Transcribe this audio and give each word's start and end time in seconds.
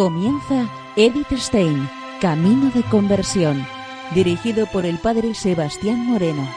Comienza 0.00 0.66
Edith 0.96 1.30
Stein, 1.32 1.86
Camino 2.22 2.70
de 2.70 2.82
Conversión, 2.84 3.66
dirigido 4.14 4.64
por 4.64 4.86
el 4.86 4.96
Padre 4.96 5.34
Sebastián 5.34 6.06
Moreno. 6.06 6.48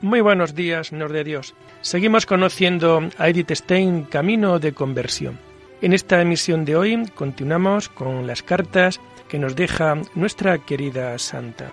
Muy 0.00 0.20
buenos 0.20 0.54
días, 0.54 0.86
Señor 0.86 1.10
de 1.10 1.24
Dios. 1.24 1.56
Seguimos 1.80 2.24
conociendo 2.24 3.00
a 3.18 3.28
Edith 3.28 3.50
Stein, 3.50 4.04
Camino 4.04 4.60
de 4.60 4.72
Conversión. 4.72 5.45
En 5.82 5.92
esta 5.92 6.22
emisión 6.22 6.64
de 6.64 6.74
hoy 6.74 7.04
continuamos 7.14 7.90
con 7.90 8.26
las 8.26 8.42
cartas 8.42 8.98
que 9.28 9.38
nos 9.38 9.54
deja 9.54 10.00
nuestra 10.14 10.58
querida 10.58 11.18
Santa. 11.18 11.72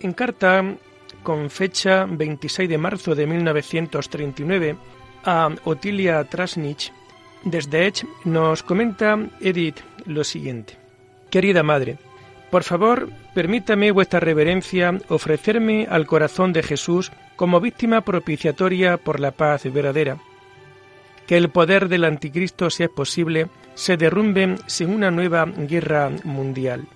En 0.00 0.12
carta 0.12 0.64
con 1.22 1.50
fecha 1.50 2.06
26 2.06 2.68
de 2.68 2.78
marzo 2.78 3.14
de 3.14 3.26
1939 3.26 4.76
a 5.24 5.50
Otilia 5.64 6.24
Trasnich, 6.24 6.92
desde 7.44 7.86
Edge 7.86 8.06
nos 8.24 8.62
comenta 8.64 9.18
Edith 9.40 9.80
lo 10.06 10.24
siguiente. 10.24 10.76
Querida 11.30 11.62
madre, 11.62 11.98
por 12.50 12.64
favor, 12.64 13.08
permítame 13.32 13.92
vuestra 13.92 14.18
reverencia 14.18 14.98
ofrecerme 15.08 15.86
al 15.88 16.06
corazón 16.06 16.52
de 16.52 16.62
Jesús 16.62 17.12
como 17.36 17.60
víctima 17.60 18.00
propiciatoria 18.00 18.96
por 18.96 19.20
la 19.20 19.30
paz 19.30 19.72
verdadera. 19.72 20.18
Que 21.26 21.36
el 21.36 21.50
poder 21.50 21.88
del 21.88 22.04
anticristo, 22.04 22.68
si 22.70 22.82
es 22.82 22.88
posible, 22.88 23.46
se 23.74 23.96
derrumbe 23.96 24.56
sin 24.66 24.90
una 24.90 25.12
nueva 25.12 25.44
guerra 25.46 26.10
mundial 26.24 26.88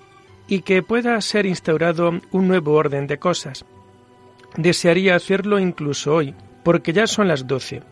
y 0.48 0.62
que 0.62 0.82
pueda 0.82 1.20
ser 1.20 1.46
instaurado 1.46 2.20
un 2.32 2.48
nuevo 2.48 2.72
orden 2.72 3.06
de 3.06 3.18
cosas. 3.18 3.64
Desearía 4.56 5.14
hacerlo 5.14 5.60
incluso 5.60 6.14
hoy, 6.14 6.34
porque 6.64 6.92
ya 6.92 7.06
son 7.06 7.28
las 7.28 7.46
doce. 7.46 7.82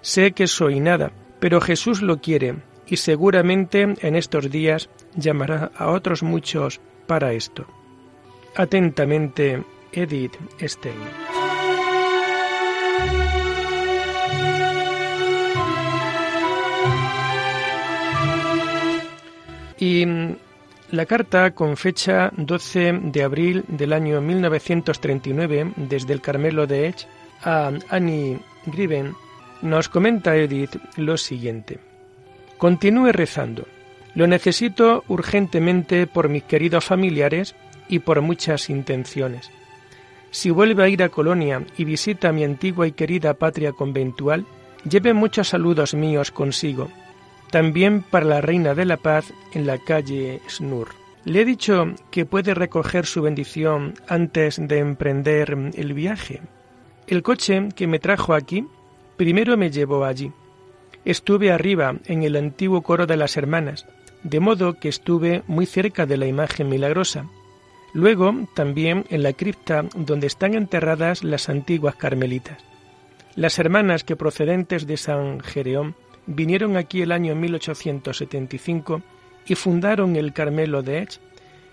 Sé 0.00 0.32
que 0.32 0.46
soy 0.46 0.80
nada, 0.80 1.12
pero 1.38 1.60
Jesús 1.60 2.00
lo 2.00 2.20
quiere 2.20 2.56
y 2.86 2.96
seguramente 2.96 3.94
en 4.00 4.16
estos 4.16 4.50
días 4.50 4.88
llamará 5.14 5.70
a 5.76 5.90
otros 5.90 6.22
muchos 6.22 6.80
para 7.06 7.32
esto. 7.32 7.66
Atentamente, 8.56 9.62
Edith 9.92 10.36
Stein. 10.60 10.94
Y 19.78 20.06
la 20.90 21.06
carta 21.06 21.50
con 21.50 21.76
fecha 21.76 22.30
12 22.36 23.00
de 23.02 23.22
abril 23.22 23.64
del 23.68 23.92
año 23.92 24.20
1939 24.20 25.72
desde 25.76 26.12
el 26.12 26.20
Carmelo 26.20 26.66
de 26.66 26.86
Edge 26.86 27.06
a 27.42 27.70
Annie 27.88 28.38
Griven 28.66 29.14
nos 29.62 29.88
comenta 29.88 30.36
Edith 30.36 30.76
lo 30.96 31.16
siguiente. 31.16 31.80
Continúe 32.58 33.12
rezando. 33.12 33.66
Lo 34.14 34.26
necesito 34.26 35.04
urgentemente 35.08 36.06
por 36.06 36.28
mis 36.28 36.44
queridos 36.44 36.84
familiares 36.84 37.54
y 37.88 37.98
por 37.98 38.20
muchas 38.20 38.70
intenciones. 38.70 39.50
Si 40.30 40.50
vuelve 40.50 40.82
a 40.84 40.88
ir 40.88 41.02
a 41.02 41.08
Colonia 41.08 41.64
y 41.76 41.84
visita 41.84 42.32
mi 42.32 42.44
antigua 42.44 42.86
y 42.86 42.92
querida 42.92 43.34
patria 43.34 43.72
conventual, 43.72 44.46
lleve 44.88 45.14
muchos 45.14 45.48
saludos 45.48 45.94
míos 45.94 46.30
consigo, 46.30 46.90
también 47.50 48.02
para 48.02 48.26
la 48.26 48.40
Reina 48.40 48.74
de 48.74 48.84
la 48.84 48.96
Paz 48.96 49.32
en 49.52 49.66
la 49.66 49.78
calle 49.78 50.40
Snur. 50.48 50.88
Le 51.24 51.40
he 51.40 51.44
dicho 51.44 51.94
que 52.10 52.26
puede 52.26 52.52
recoger 52.52 53.06
su 53.06 53.22
bendición 53.22 53.94
antes 54.08 54.60
de 54.60 54.78
emprender 54.78 55.56
el 55.74 55.94
viaje. 55.94 56.42
El 57.06 57.22
coche 57.22 57.68
que 57.74 57.86
me 57.86 57.98
trajo 57.98 58.34
aquí 58.34 58.66
primero 59.16 59.56
me 59.56 59.70
llevó 59.70 60.04
allí. 60.04 60.32
Estuve 61.04 61.52
arriba 61.52 61.94
en 62.06 62.22
el 62.22 62.36
antiguo 62.36 62.82
coro 62.82 63.06
de 63.06 63.16
las 63.16 63.36
hermanas, 63.36 63.86
de 64.24 64.40
modo 64.40 64.74
que 64.80 64.88
estuve 64.88 65.42
muy 65.46 65.66
cerca 65.66 66.06
de 66.06 66.16
la 66.16 66.26
imagen 66.26 66.68
milagrosa. 66.68 67.26
Luego 67.92 68.34
también 68.54 69.04
en 69.10 69.22
la 69.22 69.34
cripta 69.34 69.84
donde 69.94 70.26
están 70.26 70.54
enterradas 70.54 71.22
las 71.22 71.48
antiguas 71.48 71.94
carmelitas. 71.94 72.64
Las 73.36 73.58
hermanas 73.58 74.02
que 74.02 74.16
procedentes 74.16 74.86
de 74.86 74.96
San 74.96 75.40
Jereón 75.40 75.94
vinieron 76.26 76.76
aquí 76.76 77.02
el 77.02 77.12
año 77.12 77.34
1875 77.36 79.02
y 79.46 79.54
fundaron 79.54 80.16
el 80.16 80.32
Carmelo 80.32 80.82
de 80.82 80.98
Edge, 80.98 81.20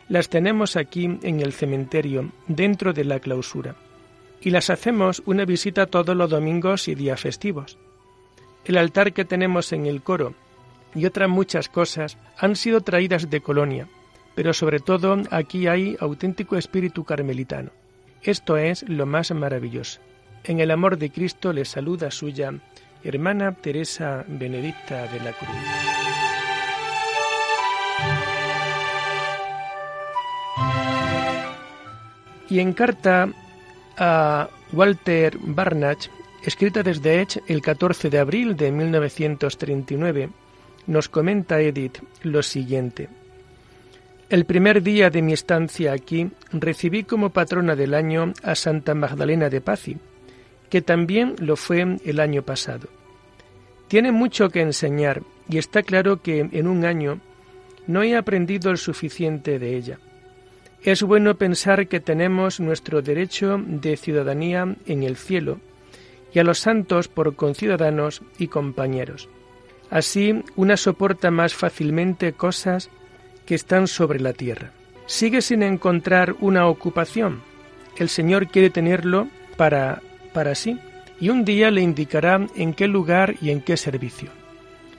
las 0.09 0.27
tenemos 0.27 0.75
aquí 0.75 1.05
en 1.05 1.39
el 1.39 1.53
cementerio, 1.53 2.31
dentro 2.47 2.91
de 2.91 3.05
la 3.05 3.19
clausura, 3.19 3.75
y 4.41 4.49
las 4.49 4.69
hacemos 4.69 5.23
una 5.25 5.45
visita 5.45 5.85
todos 5.85 6.17
los 6.17 6.29
domingos 6.29 6.89
y 6.89 6.95
días 6.95 7.21
festivos. 7.21 7.77
El 8.65 8.77
altar 8.77 9.13
que 9.13 9.23
tenemos 9.23 9.71
en 9.71 9.85
el 9.85 10.01
coro 10.01 10.33
y 10.95 11.05
otras 11.05 11.29
muchas 11.29 11.69
cosas 11.69 12.17
han 12.37 12.55
sido 12.55 12.81
traídas 12.81 13.29
de 13.29 13.41
Colonia, 13.41 13.87
pero 14.35 14.53
sobre 14.53 14.79
todo 14.79 15.17
aquí 15.31 15.67
hay 15.67 15.97
auténtico 15.99 16.57
espíritu 16.57 17.03
carmelitano. 17.03 17.71
Esto 18.21 18.57
es 18.57 18.87
lo 18.87 19.05
más 19.05 19.31
maravilloso. 19.31 19.99
En 20.43 20.59
el 20.59 20.71
amor 20.71 20.97
de 20.97 21.11
Cristo 21.11 21.53
le 21.53 21.65
saluda 21.65 22.11
suya 22.11 22.53
hermana 23.03 23.53
Teresa 23.53 24.23
Benedicta 24.27 25.07
de 25.07 25.19
la 25.19 25.33
Cruz. 25.33 25.49
Y 32.49 32.59
en 32.59 32.73
carta 32.73 33.29
a 33.97 34.49
Walter 34.73 35.37
Barnach, 35.39 36.09
escrita 36.43 36.83
desde 36.83 37.21
Edge 37.21 37.41
el 37.47 37.61
14 37.61 38.09
de 38.09 38.19
abril 38.19 38.57
de 38.57 38.71
1939, 38.71 40.29
nos 40.87 41.09
comenta 41.09 41.61
Edith 41.61 41.99
lo 42.23 42.43
siguiente. 42.43 43.09
El 44.29 44.45
primer 44.45 44.81
día 44.81 45.09
de 45.09 45.21
mi 45.21 45.33
estancia 45.33 45.91
aquí 45.91 46.31
recibí 46.53 47.03
como 47.03 47.31
patrona 47.31 47.75
del 47.75 47.93
año 47.93 48.33
a 48.43 48.55
Santa 48.55 48.95
Magdalena 48.95 49.49
de 49.49 49.59
Pazzi, 49.59 49.97
que 50.69 50.81
también 50.81 51.35
lo 51.39 51.57
fue 51.57 51.97
el 52.05 52.19
año 52.19 52.43
pasado. 52.43 52.87
Tiene 53.89 54.13
mucho 54.13 54.49
que 54.49 54.61
enseñar 54.61 55.21
y 55.49 55.57
está 55.57 55.83
claro 55.83 56.21
que 56.21 56.47
en 56.49 56.67
un 56.67 56.85
año 56.85 57.19
no 57.87 58.03
he 58.03 58.15
aprendido 58.15 58.71
el 58.71 58.77
suficiente 58.77 59.59
de 59.59 59.75
ella. 59.75 59.99
Es 60.81 61.03
bueno 61.03 61.35
pensar 61.35 61.87
que 61.87 61.99
tenemos 61.99 62.61
nuestro 62.61 63.01
derecho 63.01 63.61
de 63.61 63.97
ciudadanía 63.97 64.77
en 64.85 65.03
el 65.03 65.17
cielo 65.17 65.59
y 66.33 66.39
a 66.39 66.43
los 66.45 66.59
santos 66.59 67.09
por 67.09 67.35
conciudadanos 67.35 68.21
y 68.39 68.47
compañeros. 68.47 69.27
Así 69.91 70.43
una 70.55 70.77
soporta 70.77 71.29
más 71.29 71.53
fácilmente 71.53 72.33
cosas 72.33 72.89
que 73.45 73.55
están 73.55 73.87
sobre 73.87 74.19
la 74.19 74.33
tierra. 74.33 74.71
Sigue 75.05 75.41
sin 75.41 75.61
encontrar 75.61 76.35
una 76.39 76.67
ocupación. 76.67 77.41
El 77.97 78.07
Señor 78.07 78.47
quiere 78.47 78.69
tenerlo 78.69 79.27
para, 79.57 80.01
para 80.33 80.55
sí 80.55 80.79
y 81.19 81.29
un 81.29 81.43
día 81.45 81.69
le 81.69 81.81
indicará 81.81 82.47
en 82.55 82.73
qué 82.73 82.87
lugar 82.87 83.35
y 83.41 83.51
en 83.51 83.61
qué 83.61 83.75
servicio. 83.75 84.29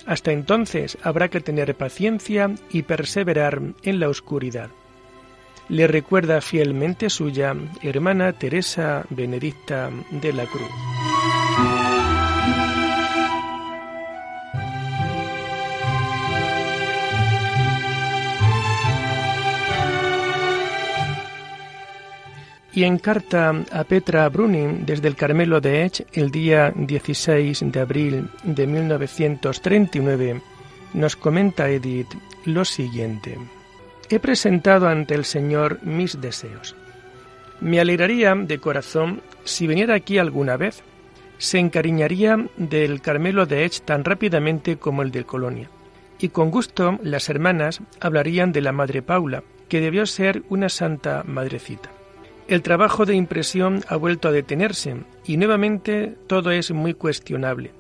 Hasta 0.07 0.31
entonces 0.31 0.99
habrá 1.03 1.29
que 1.29 1.41
tener 1.41 1.75
paciencia 1.75 2.55
y 2.71 2.83
perseverar 2.83 3.61
en 3.83 3.99
la 3.99 4.09
oscuridad. 4.09 4.71
Le 5.69 5.87
recuerda 5.87 6.41
fielmente 6.41 7.09
suya 7.09 7.57
hermana 7.83 8.33
Teresa 8.33 9.05
Benedicta 9.11 9.91
de 10.11 10.33
la 10.33 10.45
Cruz. 10.45 11.12
Y 22.75 22.85
en 22.85 22.99
carta 22.99 23.55
a 23.71 23.85
Petra 23.85 24.29
Bruning 24.29 24.87
desde 24.87 25.09
el 25.09 25.17
Carmelo 25.17 25.61
de 25.61 25.85
Edge 25.85 26.07
el 26.13 26.31
día 26.31 26.73
16 26.75 27.65
de 27.67 27.81
abril 27.81 28.29
de 28.45 28.67
1939 28.67 30.41
nos 30.95 31.17
comenta 31.17 31.69
Edith 31.69 32.09
lo 32.45 32.65
siguiente. 32.65 33.39
He 34.09 34.19
presentado 34.19 34.89
ante 34.89 35.15
el 35.15 35.25
Señor 35.25 35.83
mis 35.83 36.21
deseos. 36.21 36.75
Me 37.61 37.81
alegraría 37.81 38.35
de 38.35 38.59
corazón 38.59 39.23
si 39.45 39.67
viniera 39.67 39.95
aquí 39.95 40.19
alguna 40.19 40.57
vez. 40.57 40.83
Se 41.39 41.59
encariñaría 41.59 42.47
del 42.57 43.01
Carmelo 43.01 43.47
de 43.47 43.65
Edge 43.65 43.81
tan 43.85 44.05
rápidamente 44.05 44.77
como 44.77 45.03
el 45.03 45.11
de 45.11 45.25
Colonia. 45.25 45.71
Y 46.19 46.29
con 46.29 46.51
gusto 46.51 46.99
las 47.03 47.29
hermanas 47.29 47.81
hablarían 48.01 48.53
de 48.53 48.61
la 48.61 48.73
Madre 48.73 49.03
Paula, 49.03 49.43
que 49.69 49.81
debió 49.81 50.07
ser 50.07 50.43
una 50.51 50.69
santa 50.69 51.25
madrecita. 51.27 51.91
El 52.49 52.63
trabajo 52.63 53.07
de 53.07 53.15
impresión 53.15 53.83
ha 53.89 53.97
vuelto 53.97 54.29
a 54.29 54.33
detenerse 54.33 54.97
y 55.25 55.37
nuevamente 55.37 56.17
todo 56.27 56.51
es 56.51 56.71
muy 56.73 56.95
cuestionable. 56.95 57.71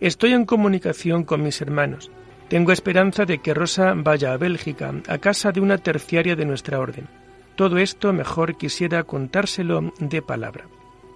Estoy 0.00 0.32
en 0.32 0.44
comunicación 0.44 1.24
con 1.24 1.42
mis 1.42 1.60
hermanos. 1.60 2.10
Tengo 2.48 2.72
esperanza 2.72 3.24
de 3.24 3.38
que 3.38 3.54
Rosa 3.54 3.94
vaya 3.96 4.32
a 4.32 4.36
Bélgica, 4.36 4.92
a 5.06 5.18
casa 5.18 5.52
de 5.52 5.60
una 5.60 5.78
terciaria 5.78 6.34
de 6.34 6.46
nuestra 6.46 6.78
orden. 6.80 7.06
Todo 7.56 7.78
esto 7.78 8.12
mejor 8.12 8.56
quisiera 8.56 9.02
contárselo 9.04 9.92
de 9.98 10.22
palabra. 10.22 10.66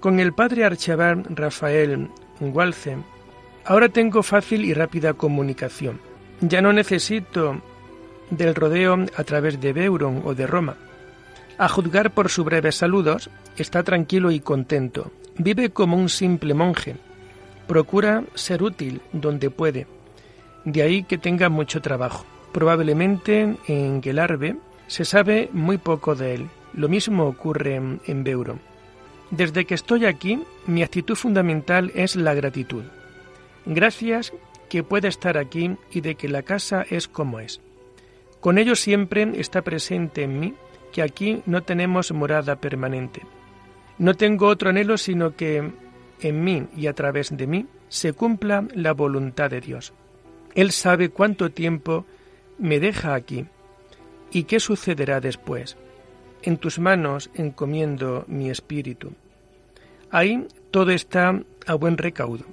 Con 0.01 0.19
el 0.21 0.33
padre 0.33 0.65
archivar 0.65 1.23
Rafael 1.29 2.09
Walce, 2.41 2.97
ahora 3.65 3.89
tengo 3.89 4.23
fácil 4.23 4.65
y 4.65 4.75
rápida 4.75 5.15
comunicación. 5.15 6.01
Ya 6.41 6.61
no 6.61 6.73
necesito 6.73 7.63
del 8.31 8.55
rodeo 8.55 9.07
a 9.17 9.25
través 9.25 9.61
de 9.61 9.73
Beuron 9.73 10.23
o 10.25 10.35
de 10.35 10.47
Roma. 10.47 10.77
A 11.59 11.69
juzgar 11.69 12.13
por 12.13 12.29
sus 12.31 12.45
breves 12.45 12.77
saludos, 12.77 13.31
está 13.57 13.83
tranquilo 13.83 14.31
y 14.31 14.41
contento. 14.41 15.13
Vive 15.37 15.71
como 15.71 15.97
un 15.97 16.09
simple 16.09 16.55
monje. 16.55 16.97
Procura 17.67 18.25
ser 18.35 18.63
útil 18.63 19.01
donde 19.13 19.51
puede. 19.51 19.87
De 20.65 20.83
ahí 20.83 21.05
que 21.05 21.19
tenga 21.19 21.49
mucho 21.49 21.81
trabajo. 21.81 22.25
Probablemente 22.53 23.57
en 23.67 24.03
Gelarbe 24.03 24.57
se 24.87 25.05
sabe 25.05 25.49
muy 25.53 25.79
poco 25.79 26.15
de 26.15 26.35
él. 26.35 26.49
Lo 26.75 26.89
mismo 26.89 27.27
ocurre 27.27 27.77
en 27.77 28.25
Beuron. 28.25 28.61
Desde 29.31 29.65
que 29.65 29.75
estoy 29.75 30.05
aquí, 30.05 30.43
mi 30.67 30.83
actitud 30.83 31.15
fundamental 31.15 31.91
es 31.95 32.17
la 32.17 32.35
gratitud. 32.35 32.83
Gracias 33.65 34.33
que 34.69 34.83
pueda 34.83 35.09
estar 35.09 35.39
aquí 35.39 35.77
y 35.91 36.03
de 36.03 36.17
que 36.17 36.29
la 36.29 36.43
casa 36.43 36.85
es 36.89 37.09
como 37.09 37.41
es. 37.41 37.61
Con 38.41 38.59
ello 38.59 38.77
siempre 38.77 39.31
está 39.37 39.63
presente 39.63 40.25
en 40.25 40.41
mí 40.41 40.55
que 40.93 41.03
aquí 41.03 41.43
no 41.47 41.63
tenemos 41.63 42.13
morada 42.13 42.57
permanente. 42.57 43.23
No 43.99 44.15
tengo 44.15 44.47
otro 44.47 44.71
anhelo 44.71 44.99
sino 44.99 45.35
que 45.35 45.71
en 46.21 46.45
mí 46.45 46.67
y 46.77 46.87
a 46.87 46.93
través 46.93 47.37
de 47.37 47.47
mí 47.47 47.67
se 47.89 48.13
cumpla 48.13 48.67
la 48.75 48.93
voluntad 48.93 49.51
de 49.51 49.61
Dios. 49.61 49.93
Él 50.55 50.71
sabe 50.71 51.09
cuánto 51.09 51.51
tiempo 51.51 52.07
me 52.59 52.79
deja 52.79 53.15
aquí 53.15 53.47
y 54.31 54.45
qué 54.45 54.61
sucederá 54.61 55.21
después. 55.21 55.77
En 56.43 56.57
tus 56.57 56.79
manos 56.79 57.31
encomiendo 57.35 58.25
mi 58.29 58.51
espíritu. 58.51 59.13
Ahí 60.11 60.47
todo 60.71 60.91
está 60.91 61.41
a 61.67 61.75
buen 61.75 61.97
recaudo. 61.97 62.45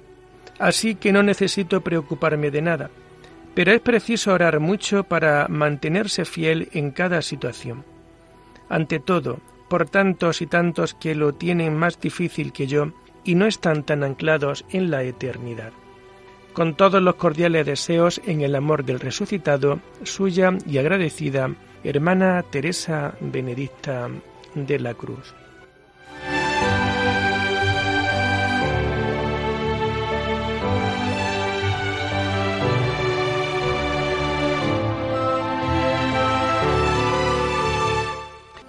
Así 0.58 0.94
que 0.94 1.12
no 1.12 1.22
necesito 1.22 1.80
preocuparme 1.80 2.50
de 2.50 2.62
nada, 2.62 2.90
pero 3.54 3.72
es 3.72 3.80
preciso 3.80 4.32
orar 4.32 4.60
mucho 4.60 5.04
para 5.04 5.48
mantenerse 5.48 6.24
fiel 6.24 6.68
en 6.72 6.90
cada 6.90 7.22
situación. 7.22 7.84
Ante 8.70 9.00
todo, 9.00 9.40
por 9.68 9.90
tantos 9.90 10.40
y 10.40 10.46
tantos 10.46 10.94
que 10.94 11.14
lo 11.14 11.34
tienen 11.34 11.76
más 11.76 12.00
difícil 12.00 12.52
que 12.52 12.66
yo 12.66 12.92
y 13.24 13.34
no 13.34 13.46
están 13.46 13.82
tan 13.82 14.02
anclados 14.02 14.64
en 14.70 14.90
la 14.90 15.02
eternidad. 15.02 15.72
Con 16.54 16.74
todos 16.74 17.02
los 17.02 17.16
cordiales 17.16 17.66
deseos 17.66 18.20
en 18.24 18.40
el 18.40 18.54
amor 18.54 18.84
del 18.84 19.00
resucitado, 19.00 19.80
suya 20.02 20.56
y 20.66 20.78
agradecida 20.78 21.50
hermana 21.84 22.42
Teresa 22.48 23.14
Benedicta 23.20 24.08
de 24.54 24.78
la 24.78 24.94
Cruz. 24.94 25.34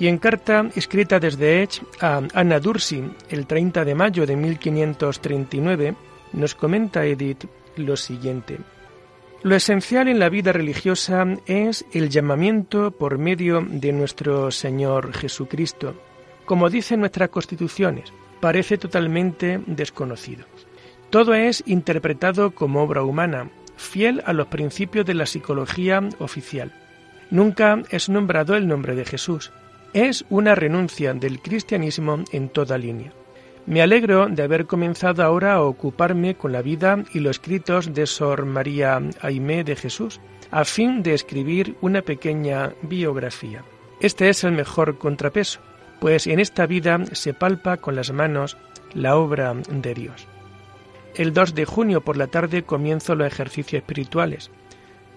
Y 0.02 0.08
en 0.08 0.18
carta 0.18 0.68
escrita 0.74 1.20
desde 1.20 1.62
Edge 1.62 1.84
a 2.00 2.24
Anna 2.34 2.60
Dursi 2.60 3.04
el 3.30 3.46
30 3.46 3.86
de 3.86 3.94
mayo 3.94 4.26
de 4.26 4.36
1539, 4.36 5.96
nos 6.34 6.56
comenta 6.56 7.06
Edith 7.06 7.46
lo 7.76 7.96
siguiente. 7.96 8.58
Lo 9.44 9.56
esencial 9.56 10.08
en 10.08 10.18
la 10.18 10.30
vida 10.30 10.54
religiosa 10.54 11.24
es 11.46 11.86
el 11.94 12.10
llamamiento 12.10 12.90
por 12.90 13.20
medio 13.20 13.62
de 13.62 13.94
nuestro 13.94 14.50
Señor 14.50 15.14
Jesucristo. 15.14 15.94
Como 16.46 16.72
dicen 16.72 17.02
nuestras 17.02 17.30
constituciones, 17.30 18.12
parece 18.40 18.80
totalmente 18.80 19.62
desconocido. 19.68 20.46
Todo 21.12 21.36
es 21.36 21.62
interpretado 21.68 22.56
como 22.56 22.82
obra 22.82 23.04
humana, 23.04 23.52
fiel 23.76 24.24
a 24.26 24.34
los 24.34 24.48
principios 24.48 25.06
de 25.06 25.14
la 25.14 25.28
psicología 25.28 26.02
oficial. 26.18 26.74
Nunca 27.30 27.84
es 27.92 28.10
nombrado 28.10 28.56
el 28.56 28.68
nombre 28.68 28.96
de 28.96 29.06
Jesús. 29.06 29.52
Es 29.94 30.24
una 30.30 30.56
renuncia 30.56 31.14
del 31.14 31.42
cristianismo 31.42 32.24
en 32.32 32.48
toda 32.48 32.78
línea. 32.78 33.12
Me 33.66 33.82
alegro 33.82 34.30
de 34.30 34.42
haber 34.42 34.66
comenzado 34.66 35.22
ahora 35.22 35.56
a 35.56 35.64
ocuparme 35.64 36.36
con 36.36 36.54
la 36.54 36.62
vida 36.62 37.04
y 37.14 37.20
los 37.20 37.32
escritos 37.32 37.94
de 37.94 38.08
Sor 38.08 38.46
María 38.46 39.02
Aimé 39.20 39.66
de 39.66 39.76
Jesús, 39.76 40.22
a 40.50 40.64
fin 40.64 41.04
de 41.04 41.14
escribir 41.14 41.76
una 41.82 42.04
pequeña 42.04 42.72
biografía. 42.84 43.66
Este 44.00 44.30
es 44.30 44.46
el 44.46 44.54
mejor 44.54 44.98
contrapeso, 44.98 45.60
pues 46.00 46.26
en 46.26 46.40
esta 46.40 46.66
vida 46.66 47.06
se 47.12 47.34
palpa 47.34 47.76
con 47.76 47.96
las 47.98 48.14
manos 48.14 48.58
la 48.94 49.18
obra 49.18 49.54
de 49.54 49.94
Dios. 49.94 50.26
El 51.16 51.34
2 51.34 51.54
de 51.54 51.66
junio 51.66 52.00
por 52.00 52.16
la 52.16 52.28
tarde 52.28 52.64
comienzo 52.64 53.14
los 53.16 53.28
ejercicios 53.28 53.82
espirituales. 53.82 54.52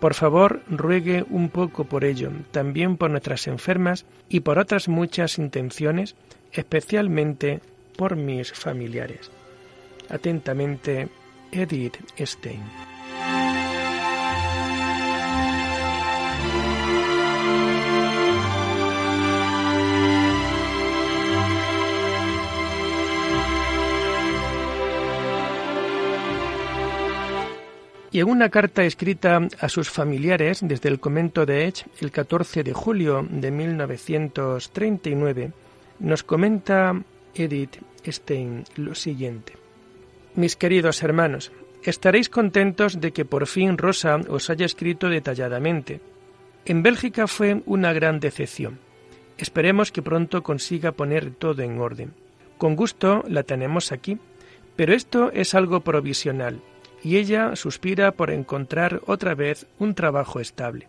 Por 0.00 0.14
favor, 0.14 0.60
ruegue 0.68 1.24
un 1.30 1.48
poco 1.48 1.84
por 1.84 2.04
ello, 2.04 2.30
también 2.50 2.96
por 2.96 3.10
nuestras 3.10 3.46
enfermas 3.46 4.04
y 4.28 4.40
por 4.40 4.58
otras 4.58 4.88
muchas 4.88 5.38
intenciones, 5.38 6.14
especialmente 6.52 7.60
por 7.96 8.16
mis 8.16 8.52
familiares. 8.52 9.30
Atentamente, 10.10 11.08
Edith 11.52 11.96
Stein. 12.18 12.93
Y 28.14 28.20
en 28.20 28.28
una 28.28 28.48
carta 28.48 28.84
escrita 28.84 29.40
a 29.58 29.68
sus 29.68 29.90
familiares 29.90 30.60
desde 30.62 30.88
el 30.88 31.00
convento 31.00 31.44
de 31.46 31.66
Edge 31.66 31.84
el 32.00 32.12
14 32.12 32.62
de 32.62 32.72
julio 32.72 33.26
de 33.28 33.50
1939, 33.50 35.50
nos 35.98 36.22
comenta 36.22 37.02
Edith 37.34 37.78
Stein 38.06 38.62
lo 38.76 38.94
siguiente. 38.94 39.54
Mis 40.36 40.54
queridos 40.54 41.02
hermanos, 41.02 41.50
estaréis 41.82 42.28
contentos 42.28 43.00
de 43.00 43.10
que 43.10 43.24
por 43.24 43.48
fin 43.48 43.76
Rosa 43.76 44.20
os 44.28 44.48
haya 44.48 44.64
escrito 44.64 45.08
detalladamente. 45.08 46.00
En 46.66 46.84
Bélgica 46.84 47.26
fue 47.26 47.62
una 47.66 47.92
gran 47.92 48.20
decepción. 48.20 48.78
Esperemos 49.38 49.90
que 49.90 50.02
pronto 50.02 50.44
consiga 50.44 50.92
poner 50.92 51.32
todo 51.32 51.62
en 51.62 51.80
orden. 51.80 52.14
Con 52.58 52.76
gusto 52.76 53.24
la 53.26 53.42
tenemos 53.42 53.90
aquí, 53.90 54.18
pero 54.76 54.94
esto 54.94 55.32
es 55.32 55.56
algo 55.56 55.80
provisional, 55.80 56.60
y 57.04 57.18
ella 57.18 57.54
suspira 57.54 58.12
por 58.12 58.30
encontrar 58.30 59.00
otra 59.06 59.34
vez 59.34 59.66
un 59.78 59.94
trabajo 59.94 60.40
estable. 60.40 60.88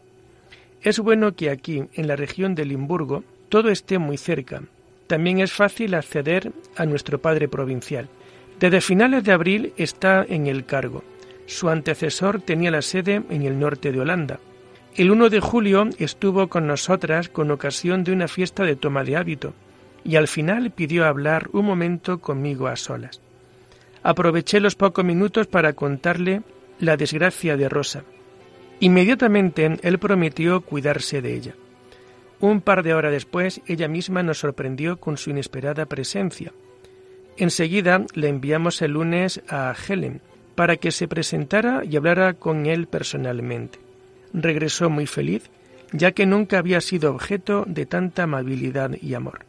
Es 0.82 1.00
bueno 1.00 1.36
que 1.36 1.50
aquí, 1.50 1.84
en 1.94 2.08
la 2.08 2.16
región 2.16 2.56
de 2.56 2.66
Limburgo, 2.66 3.24
todo 3.50 3.70
esté 3.70 4.00
muy 4.00 4.18
cerca, 4.18 4.64
también 5.08 5.40
es 5.40 5.52
fácil 5.52 5.94
acceder 5.94 6.52
a 6.76 6.86
nuestro 6.86 7.20
padre 7.20 7.48
provincial. 7.48 8.10
Desde 8.60 8.82
finales 8.82 9.24
de 9.24 9.34
abril 9.34 9.74
está 9.78 10.26
en 10.28 10.48
el 10.48 10.66
cargo. 10.66 11.04
Su 11.46 11.70
antecesor 11.70 12.42
tenía 12.42 12.72
la 12.72 12.82
sede 12.82 13.22
en 13.30 13.44
el 13.44 13.60
norte 13.60 13.92
de 13.92 14.00
Holanda. 14.00 14.40
El 14.96 15.12
1 15.12 15.30
de 15.30 15.42
julio 15.42 15.90
estuvo 16.00 16.48
con 16.48 16.66
nosotras 16.66 17.30
con 17.30 17.52
ocasión 17.52 18.04
de 18.04 18.14
una 18.14 18.28
fiesta 18.28 18.64
de 18.64 18.76
toma 18.76 19.04
de 19.04 19.18
hábito 19.18 19.54
y 20.04 20.16
al 20.16 20.28
final 20.28 20.72
pidió 20.72 21.06
hablar 21.06 21.50
un 21.52 21.66
momento 21.66 22.20
conmigo 22.20 22.68
a 22.68 22.76
solas. 22.76 23.22
Aproveché 24.06 24.60
los 24.60 24.76
pocos 24.76 25.04
minutos 25.04 25.48
para 25.48 25.74
contarle 25.74 26.44
la 26.80 26.96
desgracia 26.96 27.58
de 27.58 27.68
Rosa. 27.68 28.04
Inmediatamente 28.80 29.80
él 29.82 29.98
prometió 29.98 30.62
cuidarse 30.62 31.24
de 31.24 31.34
ella. 31.34 31.56
Un 32.40 32.62
par 32.62 32.84
de 32.84 32.94
horas 32.94 33.12
después, 33.12 33.62
ella 33.66 33.88
misma 33.88 34.22
nos 34.22 34.38
sorprendió 34.38 34.98
con 34.98 35.18
su 35.18 35.32
inesperada 35.32 35.88
presencia. 35.88 36.54
Enseguida 37.38 38.06
le 38.14 38.28
enviamos 38.28 38.84
el 38.84 38.92
lunes 38.92 39.42
a 39.50 39.74
Helen 39.74 40.22
para 40.54 40.78
que 40.78 40.92
se 40.92 41.08
presentara 41.08 41.82
y 41.84 41.96
hablara 41.98 42.36
con 42.36 42.68
él 42.68 42.86
personalmente. 42.86 43.80
Regresó 44.34 44.92
muy 44.92 45.08
feliz, 45.08 45.50
ya 45.94 46.12
que 46.12 46.28
nunca 46.28 46.60
había 46.60 46.80
sido 46.80 47.10
objeto 47.10 47.64
de 47.66 47.88
tanta 47.88 48.22
amabilidad 48.22 48.92
y 49.02 49.16
amor. 49.16 49.46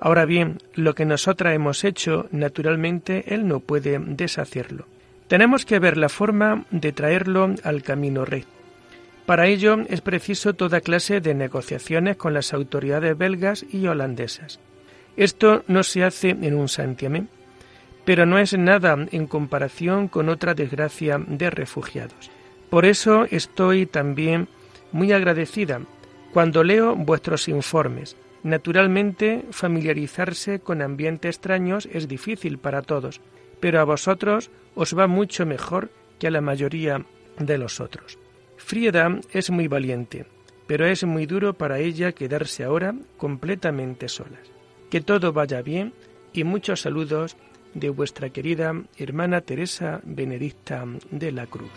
Ahora 0.00 0.24
bien, 0.24 0.58
lo 0.74 0.94
que 0.94 1.04
nosotras 1.04 1.54
hemos 1.54 1.84
hecho, 1.84 2.26
naturalmente, 2.30 3.34
él 3.34 3.46
no 3.46 3.60
puede 3.60 3.98
deshacerlo. 3.98 4.86
Tenemos 5.28 5.66
que 5.66 5.78
ver 5.78 5.98
la 5.98 6.08
forma 6.08 6.64
de 6.70 6.92
traerlo 6.92 7.54
al 7.62 7.82
camino 7.82 8.24
recto. 8.24 8.50
Para 9.26 9.46
ello 9.46 9.78
es 9.88 10.00
preciso 10.00 10.54
toda 10.54 10.80
clase 10.80 11.20
de 11.20 11.34
negociaciones 11.34 12.16
con 12.16 12.34
las 12.34 12.52
autoridades 12.52 13.16
belgas 13.16 13.64
y 13.70 13.86
holandesas. 13.86 14.58
Esto 15.16 15.62
no 15.68 15.82
se 15.82 16.02
hace 16.02 16.30
en 16.30 16.54
un 16.54 16.68
santiamén, 16.68 17.28
pero 18.04 18.26
no 18.26 18.38
es 18.38 18.56
nada 18.58 18.96
en 19.12 19.26
comparación 19.26 20.08
con 20.08 20.30
otra 20.30 20.54
desgracia 20.54 21.20
de 21.24 21.50
refugiados. 21.50 22.30
Por 22.70 22.86
eso 22.86 23.26
estoy 23.30 23.86
también 23.86 24.48
muy 24.92 25.12
agradecida 25.12 25.80
cuando 26.32 26.64
leo 26.64 26.96
vuestros 26.96 27.48
informes. 27.48 28.16
Naturalmente, 28.42 29.44
familiarizarse 29.50 30.60
con 30.60 30.82
ambientes 30.82 31.36
extraños 31.36 31.86
es 31.92 32.08
difícil 32.08 32.58
para 32.58 32.82
todos, 32.82 33.20
pero 33.60 33.80
a 33.80 33.84
vosotros 33.84 34.50
os 34.74 34.96
va 34.96 35.06
mucho 35.06 35.44
mejor 35.44 35.90
que 36.18 36.26
a 36.26 36.30
la 36.30 36.40
mayoría 36.40 37.04
de 37.38 37.58
los 37.58 37.80
otros. 37.80 38.18
Frieda 38.56 39.18
es 39.32 39.50
muy 39.50 39.68
valiente, 39.68 40.26
pero 40.66 40.86
es 40.86 41.04
muy 41.04 41.26
duro 41.26 41.54
para 41.54 41.78
ella 41.78 42.12
quedarse 42.12 42.64
ahora 42.64 42.94
completamente 43.16 44.08
solas. 44.08 44.50
Que 44.90 45.00
todo 45.00 45.32
vaya 45.32 45.62
bien 45.62 45.92
y 46.32 46.44
muchos 46.44 46.80
saludos 46.82 47.36
de 47.74 47.90
vuestra 47.90 48.30
querida 48.30 48.74
hermana 48.96 49.40
Teresa 49.40 50.00
Benedicta 50.04 50.84
de 51.10 51.32
la 51.32 51.46
Cruz. 51.46 51.70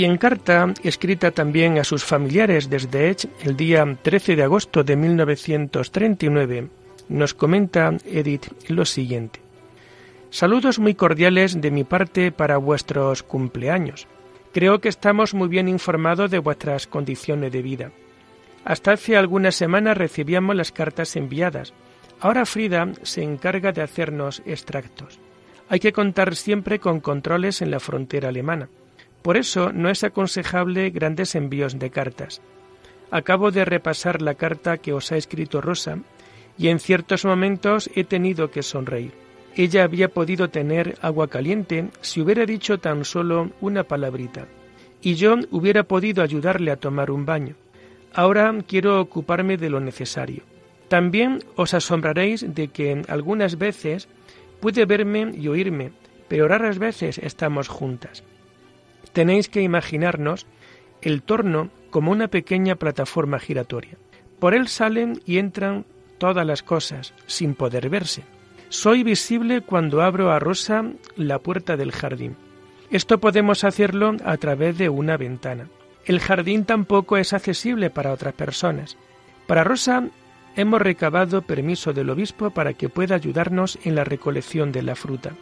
Y 0.00 0.06
en 0.06 0.16
carta 0.16 0.72
escrita 0.82 1.30
también 1.30 1.76
a 1.76 1.84
sus 1.84 2.04
familiares 2.04 2.70
desde 2.70 3.10
Edge 3.10 3.28
el 3.42 3.54
día 3.54 3.84
13 4.00 4.34
de 4.34 4.42
agosto 4.42 4.82
de 4.82 4.96
1939, 4.96 6.70
nos 7.10 7.34
comenta 7.34 7.94
Edith 8.06 8.46
lo 8.68 8.86
siguiente. 8.86 9.40
Saludos 10.30 10.78
muy 10.78 10.94
cordiales 10.94 11.60
de 11.60 11.70
mi 11.70 11.84
parte 11.84 12.32
para 12.32 12.56
vuestros 12.56 13.22
cumpleaños. 13.22 14.06
Creo 14.54 14.80
que 14.80 14.88
estamos 14.88 15.34
muy 15.34 15.48
bien 15.48 15.68
informados 15.68 16.30
de 16.30 16.38
vuestras 16.38 16.86
condiciones 16.86 17.52
de 17.52 17.60
vida. 17.60 17.90
Hasta 18.64 18.92
hace 18.92 19.18
algunas 19.18 19.54
semanas 19.54 19.98
recibíamos 19.98 20.56
las 20.56 20.72
cartas 20.72 21.14
enviadas. 21.14 21.74
Ahora 22.20 22.46
Frida 22.46 22.90
se 23.02 23.22
encarga 23.22 23.72
de 23.72 23.82
hacernos 23.82 24.40
extractos. 24.46 25.18
Hay 25.68 25.78
que 25.78 25.92
contar 25.92 26.36
siempre 26.36 26.78
con 26.78 27.00
controles 27.00 27.60
en 27.60 27.70
la 27.70 27.80
frontera 27.80 28.30
alemana. 28.30 28.70
Por 29.22 29.36
eso 29.36 29.72
no 29.72 29.90
es 29.90 30.02
aconsejable 30.04 30.90
grandes 30.90 31.34
envíos 31.34 31.78
de 31.78 31.90
cartas. 31.90 32.40
Acabo 33.10 33.50
de 33.50 33.64
repasar 33.64 34.22
la 34.22 34.34
carta 34.34 34.78
que 34.78 34.92
os 34.92 35.12
ha 35.12 35.16
escrito 35.16 35.60
Rosa 35.60 35.98
y 36.56 36.68
en 36.68 36.78
ciertos 36.78 37.24
momentos 37.24 37.90
he 37.94 38.04
tenido 38.04 38.50
que 38.50 38.62
sonreír. 38.62 39.12
Ella 39.56 39.82
había 39.82 40.08
podido 40.08 40.48
tener 40.48 40.96
agua 41.02 41.28
caliente 41.28 41.88
si 42.00 42.20
hubiera 42.20 42.46
dicho 42.46 42.78
tan 42.78 43.04
solo 43.04 43.50
una 43.60 43.84
palabrita, 43.84 44.46
y 45.02 45.14
yo 45.14 45.36
hubiera 45.50 45.82
podido 45.82 46.22
ayudarle 46.22 46.70
a 46.70 46.76
tomar 46.76 47.10
un 47.10 47.26
baño. 47.26 47.56
Ahora 48.12 48.54
quiero 48.66 49.00
ocuparme 49.00 49.56
de 49.56 49.70
lo 49.70 49.80
necesario. 49.80 50.42
También 50.88 51.42
os 51.56 51.74
asombraréis 51.74 52.54
de 52.54 52.68
que 52.68 53.02
algunas 53.08 53.58
veces 53.58 54.08
puede 54.60 54.84
verme 54.84 55.32
y 55.36 55.48
oírme, 55.48 55.92
pero 56.28 56.46
raras 56.46 56.78
veces 56.78 57.18
estamos 57.18 57.68
juntas. 57.68 58.22
Tenéis 59.12 59.48
que 59.48 59.62
imaginarnos 59.62 60.46
el 61.02 61.22
torno 61.22 61.70
como 61.90 62.12
una 62.12 62.28
pequeña 62.28 62.76
plataforma 62.76 63.38
giratoria. 63.38 63.96
Por 64.38 64.54
él 64.54 64.68
salen 64.68 65.20
y 65.26 65.38
entran 65.38 65.84
todas 66.18 66.46
las 66.46 66.62
cosas, 66.62 67.14
sin 67.26 67.54
poder 67.54 67.88
verse. 67.88 68.22
Soy 68.68 69.02
visible 69.02 69.62
cuando 69.62 70.02
abro 70.02 70.30
a 70.30 70.38
Rosa 70.38 70.84
la 71.16 71.40
puerta 71.40 71.76
del 71.76 71.92
jardín. 71.92 72.36
Esto 72.90 73.18
podemos 73.18 73.64
hacerlo 73.64 74.16
a 74.24 74.36
través 74.36 74.78
de 74.78 74.88
una 74.88 75.16
ventana. 75.16 75.68
El 76.04 76.20
jardín 76.20 76.64
tampoco 76.64 77.16
es 77.16 77.32
accesible 77.32 77.90
para 77.90 78.12
otras 78.12 78.34
personas. 78.34 78.96
Para 79.46 79.64
Rosa 79.64 80.04
hemos 80.56 80.80
recabado 80.80 81.42
permiso 81.42 81.92
del 81.92 82.10
obispo 82.10 82.50
para 82.50 82.74
que 82.74 82.88
pueda 82.88 83.16
ayudarnos 83.16 83.78
en 83.84 83.94
la 83.94 84.04
recolección 84.04 84.72
de 84.72 84.82
la 84.82 84.94
fruta. 84.94 85.32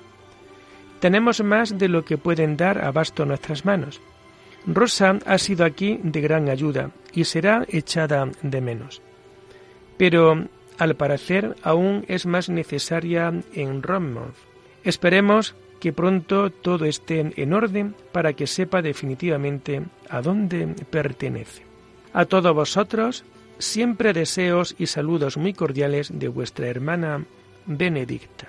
Tenemos 1.01 1.43
más 1.43 1.79
de 1.79 1.89
lo 1.89 2.05
que 2.05 2.19
pueden 2.19 2.57
dar 2.57 2.85
abasto 2.85 3.25
nuestras 3.25 3.65
manos. 3.65 4.01
Rosa 4.67 5.19
ha 5.25 5.39
sido 5.39 5.65
aquí 5.65 6.01
de 6.03 6.21
gran 6.21 6.49
ayuda 6.49 6.91
y 7.13 7.25
será 7.25 7.65
echada 7.69 8.29
de 8.43 8.61
menos. 8.61 9.01
Pero, 9.97 10.47
al 10.79 10.97
parecer, 10.97 11.57
aún 11.63 12.05
es 12.09 12.27
más 12.27 12.49
necesaria 12.49 13.33
en 13.55 13.83
Rommouth. 13.83 14.35
Esperemos 14.85 15.55
que 15.81 15.93
pronto 15.93 16.51
todo 16.51 16.85
esté 16.85 17.33
en 17.37 17.53
orden 17.53 17.95
para 18.13 18.33
que 18.33 18.47
sepa 18.47 18.83
definitivamente 18.83 19.83
a 20.09 20.21
dónde 20.21 20.75
pertenece. 20.91 21.63
A 22.13 22.25
todos 22.25 22.55
vosotros, 22.55 23.25
siempre 23.59 24.13
deseos 24.13 24.75
y 24.79 24.87
saludos 24.87 25.37
muy 25.37 25.55
cordiales 25.55 26.11
de 26.13 26.29
vuestra 26.29 26.69
hermana 26.69 27.25
Benedicta. 27.67 28.49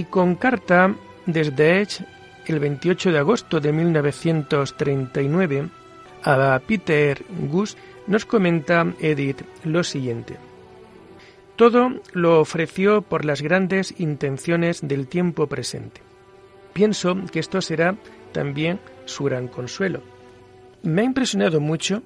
Y 0.00 0.04
con 0.04 0.34
carta 0.34 0.94
desde 1.26 1.82
Edge 1.82 2.06
el 2.46 2.58
28 2.58 3.12
de 3.12 3.18
agosto 3.18 3.60
de 3.60 3.70
1939 3.70 5.68
a 6.24 6.58
Peter 6.66 7.22
Gus 7.50 7.76
nos 8.06 8.24
comenta 8.24 8.86
Edith 8.98 9.42
lo 9.62 9.84
siguiente. 9.84 10.36
Todo 11.56 12.00
lo 12.14 12.40
ofreció 12.40 13.02
por 13.02 13.26
las 13.26 13.42
grandes 13.42 13.94
intenciones 14.00 14.80
del 14.80 15.06
tiempo 15.06 15.46
presente. 15.48 16.00
Pienso 16.72 17.14
que 17.30 17.40
esto 17.40 17.60
será 17.60 17.94
también 18.32 18.80
su 19.04 19.24
gran 19.24 19.48
consuelo. 19.48 20.00
Me 20.82 21.02
ha 21.02 21.04
impresionado 21.04 21.60
mucho 21.60 22.02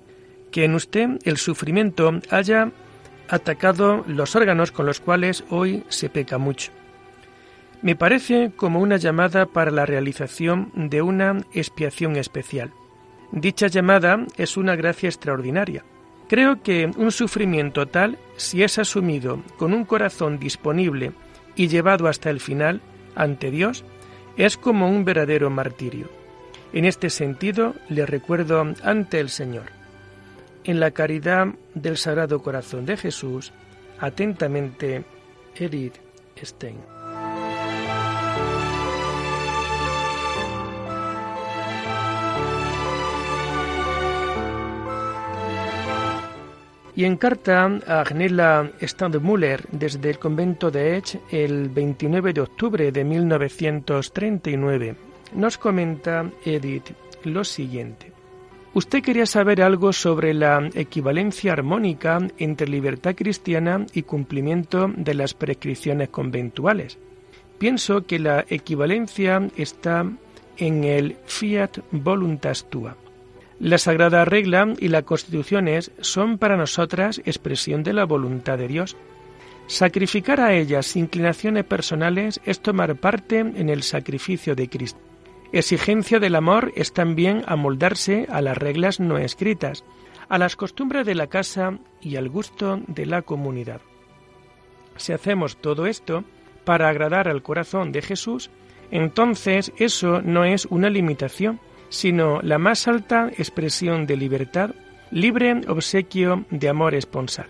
que 0.51 0.65
en 0.65 0.75
usted 0.75 1.11
el 1.23 1.37
sufrimiento 1.37 2.11
haya 2.31 2.73
atacado 3.29 4.03
los 4.09 4.35
órganos 4.35 4.73
con 4.73 4.85
los 4.85 4.99
cuales 4.99 5.45
hoy 5.49 5.85
se 5.89 6.09
peca 6.09 6.39
mucho 6.39 6.73
me 7.85 7.97
parece 7.97 8.51
como 8.57 8.81
una 8.81 8.97
llamada 8.97 9.45
para 9.45 9.71
la 9.71 9.85
realización 9.85 10.73
de 10.75 11.03
una 11.03 11.43
expiación 11.53 12.17
especial. 12.17 12.73
Dicha 13.31 13.67
llamada 13.67 14.25
es 14.39 14.57
una 14.57 14.75
gracia 14.75 15.11
extraordinaria. 15.11 15.85
Creo 16.27 16.63
que 16.63 16.91
un 16.97 17.13
sufrimiento 17.13 17.87
tal, 17.87 18.17
si 18.37 18.63
es 18.63 18.79
asumido 18.79 19.43
con 19.59 19.75
un 19.75 19.85
corazón 19.85 20.39
disponible 20.39 21.13
y 21.57 21.69
llevado 21.69 22.09
hasta 22.09 22.31
el 22.31 22.41
final 22.41 22.81
ante 23.17 23.51
Dios, 23.51 23.85
es 24.39 24.57
como 24.57 24.89
un 24.89 25.05
verdadero 25.05 25.51
martirio. 25.51 26.09
En 26.73 26.87
este 26.87 27.11
sentido, 27.11 27.75
le 27.91 28.07
recuerdo 28.07 28.65
ante 28.83 29.21
el 29.21 29.29
Señor. 29.29 29.67
En 30.65 30.81
la 30.81 30.93
caridad 30.93 31.49
del 31.75 31.99
Sagrado 31.99 32.43
Corazón 32.43 32.87
de 32.87 32.97
Jesús, 32.97 33.53
atentamente, 34.01 35.05
Edith 35.55 35.97
Stein. 36.43 36.94
Y 46.97 47.05
en 47.05 47.17
carta 47.17 47.65
a 47.87 48.01
Agnella 48.01 48.71
Standmüller 48.81 49.65
desde 49.73 50.11
el 50.11 50.19
convento 50.19 50.71
de 50.71 50.97
Edge 50.97 51.21
el 51.31 51.69
29 51.69 52.33
de 52.33 52.41
octubre 52.41 52.93
de 52.93 53.05
1939 53.05 54.97
nos 55.35 55.59
comenta 55.59 56.31
Edith 56.45 56.93
lo 57.25 57.43
siguiente. 57.45 58.13
Usted 58.75 59.03
quería 59.03 59.27
saber 59.27 59.63
algo 59.63 59.93
sobre 59.93 60.35
la 60.35 60.69
equivalencia 60.75 61.53
armónica 61.53 62.19
entre 62.39 62.67
libertad 62.67 63.15
cristiana 63.15 63.87
y 63.93 64.03
cumplimiento 64.03 64.91
de 64.97 65.15
las 65.15 65.35
prescripciones 65.35 66.09
conventuales. 66.09 66.99
Pienso 67.59 68.05
que 68.05 68.19
la 68.19 68.45
equivalencia 68.49 69.49
está 69.57 70.11
en 70.57 70.85
el 70.85 71.17
fiat 71.25 71.79
voluntas 71.93 72.69
tua 72.69 72.97
la 73.61 73.79
Sagrada 73.79 74.25
Regla 74.25 74.75
y 74.79 74.89
las 74.89 75.05
Constituciones 75.05 75.93
son 76.01 76.39
para 76.39 76.57
nosotras 76.57 77.21
expresión 77.25 77.83
de 77.83 77.93
la 77.93 78.05
voluntad 78.05 78.59
de 78.59 78.69
Dios. 78.69 78.97
Sacrificar 79.67 80.41
a 80.41 80.53
ellas 80.53 80.97
inclinaciones 80.97 81.65
personales 81.65 82.41
es 82.45 82.61
tomar 82.61 82.97
parte 82.97 83.39
en 83.39 83.69
el 83.71 83.83
sacrificio 83.83 84.55
de 84.55 84.69
Cristo. 84.69 85.01
Exigencia 85.53 86.19
del 86.19 86.35
amor 86.35 86.73
es 86.75 86.93
también 86.93 87.45
amoldarse 87.47 88.27
a 88.29 88.43
las 88.43 88.59
reglas 88.59 88.99
no 88.99 89.19
escritas, 89.19 89.85
a 90.29 90.39
las 90.39 90.57
costumbres 90.57 91.07
de 91.07 91.15
la 91.15 91.29
casa 91.29 91.79
y 92.01 92.17
al 92.17 92.29
gusto 92.29 92.81
de 92.89 93.07
la 93.07 93.23
comunidad. 93.23 93.81
Si 94.97 95.13
hacemos 95.13 95.57
todo 95.57 95.87
esto, 95.87 96.25
para 96.65 96.89
agradar 96.89 97.29
al 97.29 97.43
corazón 97.43 97.93
de 97.93 98.03
Jesús, 98.03 98.51
entonces 98.91 99.73
eso 99.79 100.23
no 100.23 100.45
es 100.45 100.67
una 100.67 100.91
limitación, 100.91 101.61
sino 101.89 102.41
la 102.43 102.59
más 102.59 102.89
alta 102.89 103.31
expresión 103.37 104.07
de 104.07 104.17
libertad, 104.17 104.71
libre 105.11 105.61
obsequio 105.69 106.45
de 106.51 106.69
amor 106.69 106.95
esponsal. 106.95 107.47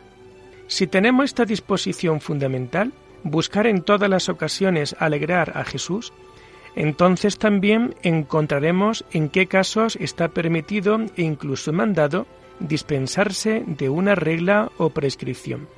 Si 0.67 0.87
tenemos 0.87 1.27
esta 1.27 1.45
disposición 1.45 2.21
fundamental, 2.21 2.93
buscar 3.23 3.67
en 3.67 3.83
todas 3.83 4.09
las 4.09 4.29
ocasiones 4.29 4.95
alegrar 4.99 5.57
a 5.57 5.65
Jesús, 5.65 6.13
entonces 6.77 7.39
también 7.39 7.95
encontraremos 8.03 9.05
en 9.13 9.29
qué 9.29 9.47
casos 9.47 9.97
está 10.01 10.29
permitido 10.29 10.99
e 11.17 11.23
incluso 11.23 11.73
mandado 11.73 12.27
dispensarse 12.61 13.63
de 13.67 13.89
una 13.89 14.15
regla 14.15 14.71
o 14.79 14.91
prescripción. 14.91 15.69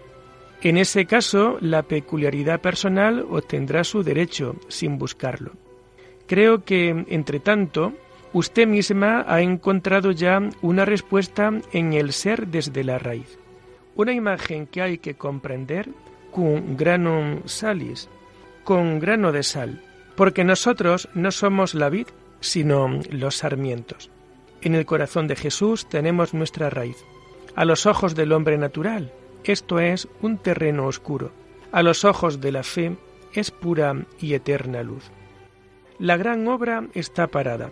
En 0.63 0.79
ese 0.79 1.07
caso, 1.07 1.59
la 1.61 1.83
peculiaridad 1.83 2.61
personal 2.61 3.27
obtendrá 3.31 3.85
su 3.85 4.03
derecho 4.03 4.57
sin 4.69 4.99
buscarlo. 4.99 5.53
Creo 6.27 6.65
que, 6.65 7.05
entre 7.09 7.41
tanto, 7.41 7.93
usted 8.33 8.67
misma 8.67 9.25
ha 9.27 9.41
encontrado 9.41 10.11
ya 10.13 10.41
una 10.63 10.85
respuesta 10.85 11.53
en 11.73 11.93
el 11.93 12.13
ser 12.13 12.49
desde 12.49 12.85
la 12.85 12.99
raíz. 12.99 13.39
Una 13.95 14.13
imagen 14.13 14.67
que 14.67 14.83
hay 14.83 14.99
que 14.99 15.15
comprender 15.15 15.89
con 16.31 16.77
granum 16.77 17.41
salis, 17.47 18.09
con 18.65 18.99
grano 18.99 19.33
de 19.33 19.43
sal, 19.43 19.83
porque 20.17 20.45
nosotros 20.45 21.09
no 21.15 21.31
somos 21.31 21.75
la 21.75 21.89
vid, 21.89 22.09
sino 22.41 23.01
los 23.11 23.37
sarmientos. 23.37 24.11
En 24.61 24.75
el 24.75 24.85
corazón 24.85 25.29
de 25.29 25.37
Jesús 25.37 25.89
tenemos 25.89 26.35
nuestra 26.35 26.71
raíz. 26.71 27.05
A 27.55 27.65
los 27.65 27.87
ojos 27.87 28.15
del 28.15 28.33
hombre 28.33 28.59
natural, 28.59 29.13
esto 29.45 29.79
es 29.79 30.09
un 30.21 30.39
terreno 30.39 30.87
oscuro. 30.87 31.31
A 31.73 31.83
los 31.83 32.05
ojos 32.05 32.41
de 32.41 32.53
la 32.53 32.63
fe, 32.63 32.97
es 33.33 33.51
pura 33.51 33.95
y 34.21 34.35
eterna 34.35 34.83
luz. 34.83 35.11
La 35.99 36.17
gran 36.17 36.47
obra 36.49 36.87
está 36.95 37.29
parada. 37.29 37.71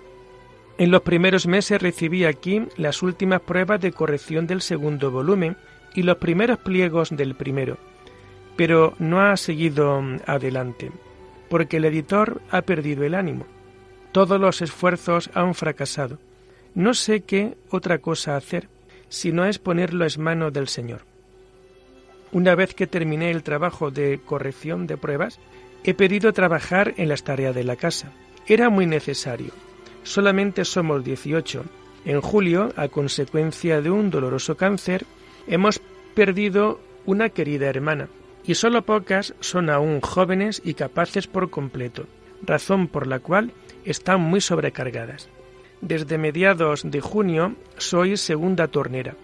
En 0.77 0.91
los 0.91 1.03
primeros 1.03 1.47
meses 1.47 1.81
recibí 1.81 2.25
aquí 2.25 2.67
las 2.77 3.03
últimas 3.03 3.41
pruebas 3.41 3.81
de 3.81 3.93
corrección 3.93 4.49
del 4.49 4.61
segundo 4.61 5.11
volumen 5.13 5.57
y 5.95 6.03
los 6.03 6.17
primeros 6.17 6.59
pliegos 6.59 7.11
del 7.11 7.37
primero, 7.37 7.79
pero 8.57 8.95
no 8.99 9.21
ha 9.21 9.37
seguido 9.37 10.03
adelante, 10.27 10.91
porque 11.49 11.77
el 11.77 11.85
editor 11.85 12.43
ha 12.51 12.63
perdido 12.63 13.05
el 13.05 13.15
ánimo. 13.15 13.47
Todos 14.11 14.41
los 14.41 14.63
esfuerzos 14.63 15.31
han 15.35 15.55
fracasado. 15.55 16.19
No 16.75 16.95
sé 16.95 17.21
qué 17.21 17.57
otra 17.71 17.99
cosa 17.99 18.37
hacer, 18.37 18.69
si 19.09 19.31
no 19.31 19.45
es 19.45 19.61
ponerlo 19.61 20.05
en 20.05 20.23
manos 20.23 20.53
del 20.53 20.67
Señor. 20.67 21.03
Una 22.33 22.57
vez 22.57 22.75
que 22.75 22.89
terminé 22.89 23.31
el 23.31 23.45
trabajo 23.45 23.93
de 23.93 24.19
corrección 24.25 24.89
de 24.89 24.97
pruebas, 24.97 25.39
he 25.85 25.95
pedido 25.95 26.33
trabajar 26.33 26.95
en 26.97 27.09
las 27.09 27.23
tareas 27.23 27.55
de 27.55 27.63
la 27.63 27.77
casa. 27.77 28.11
Era 28.49 28.71
muy 28.71 28.87
necesario. 28.87 29.53
Solamente 30.05 30.65
somos 30.65 31.03
18. 31.03 31.65
En 32.05 32.21
julio, 32.21 32.73
a 32.77 32.89
consecuencia 32.89 33.81
de 33.81 33.91
un 33.91 34.11
doloroso 34.11 34.57
cáncer, 34.57 35.07
hemos 35.47 35.81
perdido 36.15 36.79
una 37.07 37.31
querida 37.31 37.69
hermana, 37.69 38.09
y 38.45 38.55
solo 38.55 38.83
pocas 38.83 39.35
son 39.41 39.71
aún 39.71 40.01
jóvenes 40.03 40.61
y 40.65 40.75
capaces 40.75 41.27
por 41.27 41.51
completo, 41.51 42.07
razón 42.43 42.89
por 42.89 43.07
la 43.07 43.19
cual 43.19 43.53
están 43.85 44.21
muy 44.21 44.43
sobrecargadas. 44.43 45.29
Desde 45.81 46.19
mediados 46.19 46.83
de 46.85 47.01
junio 47.01 47.57
soy 47.79 48.17
segunda 48.17 48.69
tornera 48.69 49.17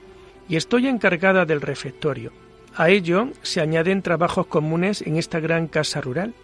y 0.48 0.56
estoy 0.56 0.88
encargada 0.88 1.44
del 1.44 1.60
refectorio. 1.60 2.32
A 2.74 2.88
ello 2.88 3.28
se 3.42 3.60
añaden 3.60 4.02
trabajos 4.02 4.46
comunes 4.46 5.02
en 5.02 5.16
esta 5.16 5.40
gran 5.40 5.68
casa 5.68 6.00
rural, 6.00 6.34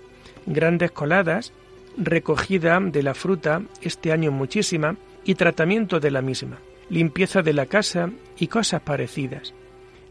grandes 0.45 0.91
coladas, 0.91 1.53
recogida 1.97 2.79
de 2.81 3.03
la 3.03 3.15
fruta, 3.15 3.63
este 3.81 4.13
año 4.13 4.31
muchísima, 4.33 4.97
y 5.25 5.35
tratamiento 5.35 5.99
de 6.01 6.11
la 6.11 6.23
misma, 6.23 6.59
limpieza 6.89 7.43
de 7.43 7.53
la 7.53 7.67
casa 7.67 8.11
y 8.39 8.47
cosas 8.47 8.83
parecidas. 8.83 9.55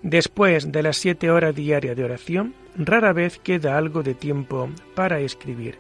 Después 0.02 0.72
de 0.72 0.84
las 0.84 0.98
siete 0.98 1.32
horas 1.32 1.56
diarias 1.56 1.96
de 1.96 2.04
oración, 2.04 2.54
rara 2.76 3.14
vez 3.14 3.40
queda 3.40 3.78
algo 3.78 4.04
de 4.04 4.14
tiempo 4.14 4.70
para 4.94 5.20
escribir. 5.20 5.80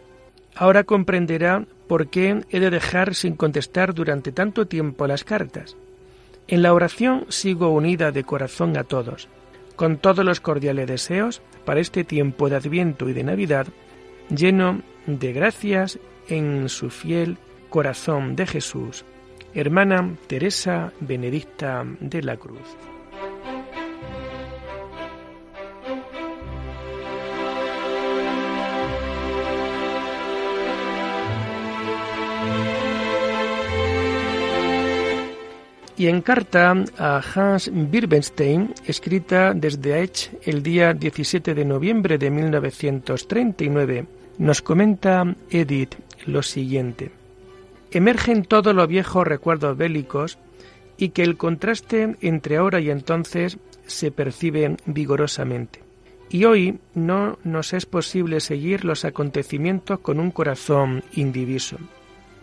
Ahora 0.55 0.85
comprenderá 0.85 1.65
por 1.87 2.07
qué 2.07 2.43
he 2.49 2.59
de 2.59 2.69
dejar 2.69 3.13
sin 3.13 3.35
contestar 3.35 3.93
durante 3.93 4.31
tanto 4.31 4.67
tiempo 4.67 5.05
las 5.05 5.23
cartas. 5.23 5.75
En 6.47 6.61
la 6.61 6.73
oración 6.73 7.25
sigo 7.29 7.69
unida 7.69 8.11
de 8.11 8.23
corazón 8.23 8.77
a 8.77 8.83
todos, 8.83 9.27
con 9.75 9.97
todos 9.97 10.23
los 10.23 10.39
cordiales 10.39 10.87
deseos 10.87 11.41
para 11.65 11.81
este 11.81 12.03
tiempo 12.03 12.49
de 12.49 12.55
Adviento 12.55 13.09
y 13.09 13.13
de 13.13 13.23
Navidad, 13.23 13.67
lleno 14.29 14.81
de 15.05 15.33
gracias 15.33 15.99
en 16.27 16.69
su 16.69 16.89
fiel 16.89 17.37
corazón 17.69 18.35
de 18.35 18.45
Jesús, 18.45 19.05
hermana 19.53 20.15
Teresa 20.27 20.93
Benedicta 20.99 21.85
de 21.99 22.23
la 22.23 22.37
Cruz. 22.37 22.75
y 35.97 36.07
en 36.07 36.21
carta 36.21 36.75
a 36.97 37.21
Hans 37.33 37.71
Birbenstein, 37.73 38.73
escrita 38.85 39.53
desde 39.53 39.93
Aich 39.93 40.31
el 40.43 40.61
día 40.61 40.93
17 40.93 41.53
de 41.53 41.65
noviembre 41.65 42.17
de 42.17 42.29
1939, 42.29 44.05
nos 44.37 44.61
comenta 44.61 45.35
Edith 45.49 45.95
lo 46.25 46.43
siguiente. 46.43 47.11
Emergen 47.91 48.43
todos 48.43 48.75
los 48.75 48.87
viejos 48.87 49.25
recuerdos 49.25 49.77
bélicos 49.77 50.37
y 50.97 51.09
que 51.09 51.23
el 51.23 51.37
contraste 51.37 52.15
entre 52.21 52.57
ahora 52.57 52.79
y 52.79 52.89
entonces 52.89 53.57
se 53.85 54.11
percibe 54.11 54.77
vigorosamente. 54.85 55.83
Y 56.29 56.45
hoy 56.45 56.79
no 56.93 57.37
nos 57.43 57.73
es 57.73 57.85
posible 57.85 58.39
seguir 58.39 58.83
los 58.83 59.05
acontecimientos 59.05 59.99
con 59.99 60.19
un 60.19 60.31
corazón 60.31 61.03
indiviso. 61.13 61.77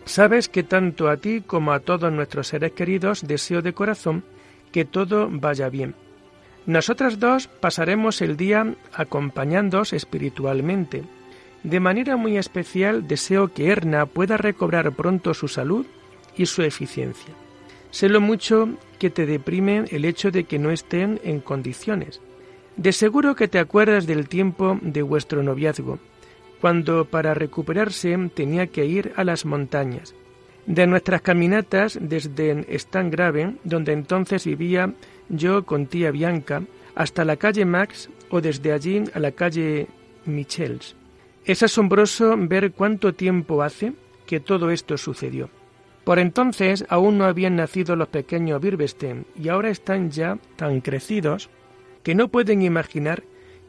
Sabes 0.05 0.49
que 0.49 0.63
tanto 0.63 1.09
a 1.09 1.17
ti 1.17 1.41
como 1.45 1.73
a 1.73 1.79
todos 1.79 2.11
nuestros 2.11 2.47
seres 2.47 2.71
queridos 2.71 3.27
deseo 3.27 3.61
de 3.61 3.73
corazón 3.73 4.23
que 4.71 4.85
todo 4.85 5.29
vaya 5.31 5.69
bien. 5.69 5.95
Nosotras 6.65 7.19
dos 7.19 7.47
pasaremos 7.47 8.21
el 8.21 8.37
día 8.37 8.75
acompañándoos 8.93 9.93
espiritualmente. 9.93 11.03
De 11.63 11.79
manera 11.79 12.17
muy 12.17 12.37
especial 12.37 13.07
deseo 13.07 13.47
que 13.47 13.67
Erna 13.67 14.05
pueda 14.05 14.37
recobrar 14.37 14.91
pronto 14.91 15.33
su 15.33 15.47
salud 15.47 15.85
y 16.35 16.45
su 16.45 16.61
eficiencia. 16.61 17.33
Sé 17.91 18.09
lo 18.09 18.21
mucho 18.21 18.69
que 18.99 19.09
te 19.09 19.25
deprime 19.25 19.85
el 19.91 20.05
hecho 20.05 20.31
de 20.31 20.45
que 20.45 20.59
no 20.59 20.71
estén 20.71 21.19
en 21.23 21.39
condiciones. 21.39 22.21
De 22.75 22.91
seguro 22.91 23.35
que 23.35 23.47
te 23.47 23.59
acuerdas 23.59 24.07
del 24.07 24.27
tiempo 24.27 24.79
de 24.81 25.03
vuestro 25.03 25.43
noviazgo 25.43 25.99
cuando 26.63 27.03
para 27.03 27.33
recuperarse 27.33 28.17
tenía 28.33 28.67
que 28.67 28.85
ir 28.85 29.11
a 29.17 29.25
las 29.25 29.43
montañas. 29.43 30.15
De 30.65 30.87
nuestras 30.87 31.21
caminatas 31.21 31.99
desde 31.99 32.65
Grave, 33.11 33.55
donde 33.65 33.91
entonces 33.91 34.45
vivía 34.45 34.93
yo 35.27 35.65
con 35.65 35.87
tía 35.87 36.09
Bianca, 36.11 36.63
hasta 36.95 37.25
la 37.25 37.35
calle 37.35 37.65
Max 37.65 38.09
o 38.29 38.39
desde 38.39 38.71
allí 38.71 39.03
a 39.13 39.19
la 39.19 39.33
calle 39.33 39.87
Michels. 40.23 40.95
Es 41.45 41.61
asombroso 41.61 42.35
ver 42.37 42.71
cuánto 42.71 43.13
tiempo 43.13 43.63
hace 43.63 43.93
que 44.25 44.39
todo 44.39 44.71
esto 44.71 44.97
sucedió. 44.97 45.49
Por 46.03 46.19
entonces 46.19 46.85
aún 46.89 47.17
no 47.17 47.25
habían 47.25 47.55
nacido 47.55 47.95
los 47.95 48.07
pequeños 48.09 48.61
Birbesten 48.61 49.25
y 49.35 49.49
ahora 49.49 49.69
están 49.69 50.09
ya 50.11 50.37
tan 50.55 50.81
crecidos 50.81 51.49
que 52.01 52.15
no 52.15 52.27
pueden 52.27 52.61
imaginar 52.61 53.23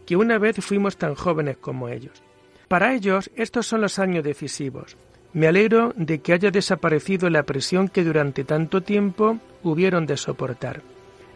que 0.07 0.17
una 0.17 0.39
vez 0.39 0.57
fuimos 0.61 0.97
tan 0.97 1.15
jóvenes 1.15 1.57
como 1.57 1.89
ellos. 1.89 2.23
Para 2.69 2.95
ellos 2.95 3.31
estos 3.37 3.67
son 3.67 3.81
los 3.81 3.99
años 3.99 4.25
decisivos. 4.25 4.97
Me 5.33 5.49
alegro 5.49 5.93
de 5.97 6.21
que 6.21 6.33
haya 6.33 6.51
desaparecido 6.51 7.29
la 7.29 7.43
presión 7.43 7.89
que 7.89 8.05
durante 8.05 8.45
tanto 8.45 8.83
tiempo 8.83 9.39
hubieron 9.65 10.07
de 10.07 10.17
soportar. 10.17 10.83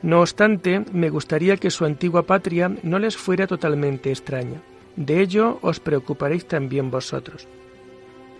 No 0.02 0.20
obstante, 0.20 0.84
me 0.92 1.10
gustaría 1.10 1.56
que 1.56 1.70
su 1.70 1.84
antigua 1.84 2.22
patria 2.22 2.70
no 2.84 3.00
les 3.00 3.16
fuera 3.16 3.48
totalmente 3.48 4.10
extraña. 4.10 4.62
De 4.96 5.20
ello 5.20 5.58
os 5.62 5.80
preocuparéis 5.80 6.46
también 6.46 6.90
vosotros. 6.90 7.46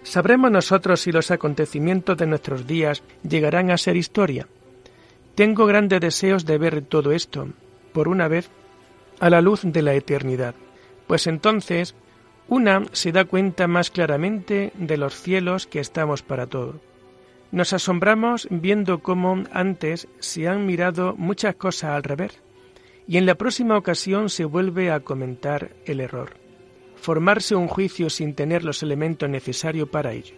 ¿Sabremos 0.02 0.50
nosotros 0.50 1.00
si 1.00 1.12
los 1.12 1.30
acontecimientos 1.30 2.16
de 2.16 2.26
nuestros 2.26 2.66
días 2.66 3.02
llegarán 3.22 3.70
a 3.70 3.76
ser 3.76 3.96
historia? 3.96 4.48
Tengo 5.34 5.66
grandes 5.66 6.00
deseos 6.00 6.46
de 6.46 6.58
ver 6.58 6.82
todo 6.82 7.12
esto, 7.12 7.48
por 7.92 8.08
una 8.08 8.26
vez, 8.28 8.50
a 9.20 9.30
la 9.30 9.40
luz 9.40 9.60
de 9.62 9.82
la 9.82 9.94
eternidad, 9.94 10.54
pues 11.06 11.26
entonces 11.26 11.94
una 12.48 12.84
se 12.92 13.12
da 13.12 13.24
cuenta 13.24 13.66
más 13.66 13.90
claramente 13.90 14.72
de 14.74 14.96
los 14.96 15.14
cielos 15.14 15.66
que 15.66 15.80
estamos 15.80 16.22
para 16.22 16.46
todo. 16.46 16.80
Nos 17.52 17.72
asombramos 17.72 18.48
viendo 18.50 19.00
cómo 19.00 19.44
antes 19.52 20.08
se 20.18 20.48
han 20.48 20.66
mirado 20.66 21.14
muchas 21.16 21.54
cosas 21.56 21.90
al 21.90 22.02
revés 22.02 22.40
y 23.08 23.16
en 23.16 23.24
la 23.26 23.34
próxima 23.34 23.76
ocasión 23.76 24.28
se 24.28 24.44
vuelve 24.44 24.92
a 24.92 25.00
comentar 25.00 25.70
el 25.86 26.00
error. 26.00 26.34
formarse 27.00 27.54
un 27.54 27.68
juicio 27.68 28.10
sin 28.10 28.34
tener 28.34 28.64
los 28.64 28.82
elementos 28.82 29.30
necesarios 29.30 29.88
para 29.88 30.12
ello. 30.12 30.34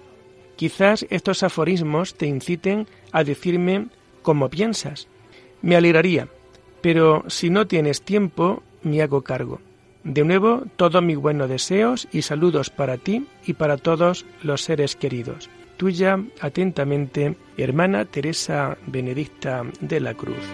Quizás 0.56 1.06
estos 1.08 1.42
aforismos 1.42 2.14
te 2.14 2.26
inciten 2.26 2.86
a 3.12 3.24
decirme 3.24 3.86
cómo 4.20 4.50
piensas. 4.50 5.08
Me 5.62 5.74
alegraría, 5.74 6.28
pero 6.82 7.24
si 7.28 7.48
no 7.48 7.66
tienes 7.66 8.02
tiempo, 8.02 8.62
me 8.82 9.00
hago 9.00 9.22
cargo. 9.22 9.62
De 10.04 10.22
nuevo, 10.22 10.64
todos 10.76 11.02
mis 11.02 11.16
buenos 11.16 11.48
deseos 11.48 12.06
y 12.12 12.20
saludos 12.20 12.68
para 12.68 12.98
ti 12.98 13.26
y 13.46 13.54
para 13.54 13.78
todos 13.78 14.26
los 14.42 14.60
seres 14.60 14.96
queridos. 14.96 15.48
Tuya 15.78 16.22
atentamente, 16.42 17.36
hermana 17.56 18.04
Teresa 18.04 18.76
Benedicta 18.86 19.64
de 19.80 20.00
la 20.00 20.12
Cruz. 20.12 20.44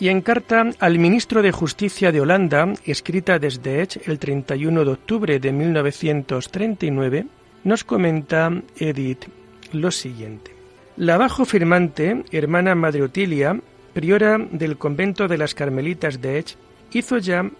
Y 0.00 0.08
en 0.08 0.22
carta 0.22 0.70
al 0.78 0.98
ministro 0.98 1.42
de 1.42 1.52
Justicia 1.52 2.10
de 2.10 2.22
Holanda, 2.22 2.72
escrita 2.86 3.38
desde 3.38 3.82
Edge 3.82 4.00
el 4.06 4.18
31 4.18 4.84
de 4.86 4.90
octubre 4.90 5.38
de 5.38 5.52
1939, 5.52 7.26
nos 7.64 7.84
comenta 7.84 8.50
Edith 8.78 9.26
lo 9.72 9.90
siguiente. 9.90 10.52
La 10.96 11.18
bajo 11.18 11.44
firmante, 11.44 12.24
hermana 12.32 12.74
Madre 12.74 13.02
Otilia, 13.02 13.60
priora 13.92 14.38
del 14.38 14.78
convento 14.78 15.28
de 15.28 15.36
las 15.36 15.54
Carmelitas 15.54 16.22
de 16.22 16.38
Edge, 16.38 16.56
hizo 16.92 17.18
ya 17.18 17.50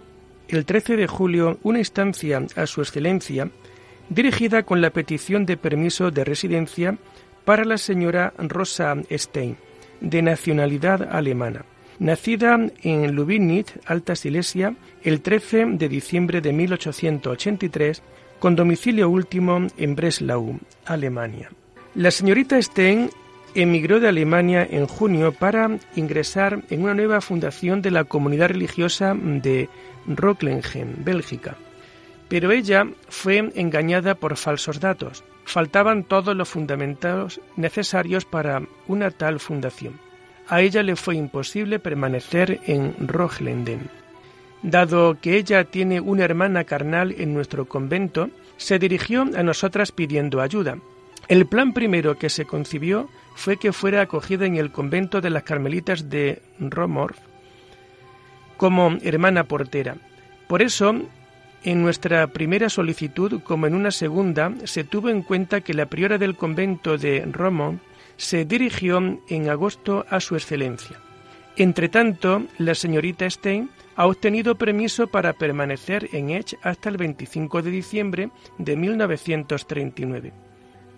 el 0.48 0.64
13 0.64 0.96
de 0.96 1.06
julio 1.06 1.58
una 1.62 1.78
instancia 1.78 2.42
a 2.56 2.66
su 2.66 2.80
excelencia 2.80 3.50
dirigida 4.08 4.62
con 4.62 4.80
la 4.80 4.90
petición 4.90 5.44
de 5.44 5.58
permiso 5.58 6.10
de 6.10 6.24
residencia 6.24 6.96
para 7.44 7.66
la 7.66 7.76
señora 7.76 8.32
Rosa 8.38 8.96
Stein, 9.10 9.58
de 10.00 10.22
nacionalidad 10.22 11.02
alemana 11.02 11.66
Nacida 12.00 12.58
en 12.82 13.14
Lubinitz, 13.14 13.74
Alta 13.84 14.16
Silesia, 14.16 14.74
el 15.02 15.20
13 15.20 15.66
de 15.72 15.88
diciembre 15.90 16.40
de 16.40 16.50
1883, 16.50 18.02
con 18.38 18.56
domicilio 18.56 19.10
último 19.10 19.66
en 19.76 19.94
Breslau, 19.94 20.58
Alemania. 20.86 21.50
La 21.94 22.10
señorita 22.10 22.60
Stein 22.60 23.10
emigró 23.54 24.00
de 24.00 24.08
Alemania 24.08 24.66
en 24.68 24.86
junio 24.86 25.32
para 25.32 25.78
ingresar 25.94 26.62
en 26.70 26.84
una 26.84 26.94
nueva 26.94 27.20
fundación 27.20 27.82
de 27.82 27.90
la 27.90 28.04
comunidad 28.04 28.48
religiosa 28.48 29.14
de 29.14 29.68
Rocklingen, 30.06 31.04
Bélgica. 31.04 31.58
Pero 32.30 32.50
ella 32.50 32.86
fue 33.10 33.52
engañada 33.54 34.14
por 34.14 34.38
falsos 34.38 34.80
datos. 34.80 35.22
Faltaban 35.44 36.04
todos 36.04 36.34
los 36.34 36.48
fundamentos 36.48 37.42
necesarios 37.56 38.24
para 38.24 38.62
una 38.88 39.10
tal 39.10 39.38
fundación 39.38 40.09
a 40.50 40.60
ella 40.60 40.82
le 40.82 40.96
fue 40.96 41.14
imposible 41.14 41.78
permanecer 41.78 42.60
en 42.66 42.94
Rochlenden. 42.98 43.88
Dado 44.62 45.16
que 45.20 45.36
ella 45.36 45.64
tiene 45.64 46.00
una 46.00 46.24
hermana 46.24 46.64
carnal 46.64 47.14
en 47.16 47.32
nuestro 47.32 47.66
convento, 47.66 48.28
se 48.56 48.78
dirigió 48.78 49.22
a 49.22 49.42
nosotras 49.42 49.92
pidiendo 49.92 50.40
ayuda. 50.40 50.76
El 51.28 51.46
plan 51.46 51.72
primero 51.72 52.18
que 52.18 52.28
se 52.28 52.44
concibió 52.44 53.08
fue 53.36 53.56
que 53.56 53.72
fuera 53.72 54.02
acogida 54.02 54.44
en 54.44 54.56
el 54.56 54.72
convento 54.72 55.20
de 55.20 55.30
las 55.30 55.44
Carmelitas 55.44 56.10
de 56.10 56.42
Romorf 56.58 57.16
como 58.56 58.98
hermana 59.02 59.44
portera. 59.44 59.96
Por 60.48 60.60
eso, 60.60 60.94
en 61.62 61.82
nuestra 61.82 62.26
primera 62.26 62.68
solicitud, 62.68 63.40
como 63.42 63.66
en 63.66 63.74
una 63.74 63.92
segunda, 63.92 64.52
se 64.64 64.84
tuvo 64.84 65.08
en 65.08 65.22
cuenta 65.22 65.60
que 65.62 65.72
la 65.72 65.86
priora 65.86 66.18
del 66.18 66.36
convento 66.36 66.98
de 66.98 67.24
Romorf 67.30 67.80
se 68.20 68.44
dirigió 68.44 68.98
en 69.28 69.48
agosto 69.48 70.04
a 70.10 70.20
su 70.20 70.36
excelencia. 70.36 71.00
Entretanto, 71.56 72.44
la 72.58 72.74
señorita 72.74 73.28
Stein 73.28 73.70
ha 73.96 74.06
obtenido 74.06 74.56
permiso 74.56 75.06
para 75.06 75.32
permanecer 75.32 76.06
en 76.12 76.28
Edge 76.28 76.58
hasta 76.62 76.90
el 76.90 76.98
25 76.98 77.62
de 77.62 77.70
diciembre 77.70 78.30
de 78.58 78.76
1939. 78.76 80.32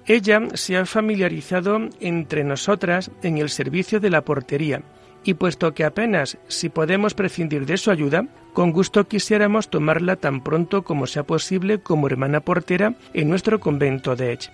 Ella 0.04 0.40
se 0.54 0.76
ha 0.76 0.84
familiarizado 0.84 1.78
entre 2.00 2.42
nosotras 2.42 3.12
en 3.22 3.38
el 3.38 3.50
servicio 3.50 4.00
de 4.00 4.10
la 4.10 4.24
portería 4.24 4.82
y 5.22 5.34
puesto 5.34 5.74
que 5.74 5.84
apenas 5.84 6.38
si 6.48 6.70
podemos 6.70 7.14
prescindir 7.14 7.66
de 7.66 7.76
su 7.76 7.92
ayuda, 7.92 8.26
con 8.52 8.72
gusto 8.72 9.06
quisiéramos 9.06 9.68
tomarla 9.68 10.16
tan 10.16 10.42
pronto 10.42 10.82
como 10.82 11.06
sea 11.06 11.22
posible 11.22 11.78
como 11.78 12.08
hermana 12.08 12.40
portera 12.40 12.96
en 13.14 13.28
nuestro 13.28 13.60
convento 13.60 14.16
de 14.16 14.32
Edge 14.32 14.50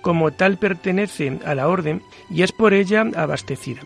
como 0.00 0.30
tal 0.32 0.58
pertenece 0.58 1.38
a 1.44 1.54
la 1.54 1.68
orden 1.68 2.02
y 2.30 2.42
es 2.42 2.52
por 2.52 2.74
ella 2.74 3.06
abastecida. 3.14 3.82